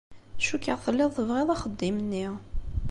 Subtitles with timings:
[0.45, 2.25] Cukkeɣ telliḍ tebɣiḍ axeddim-nni.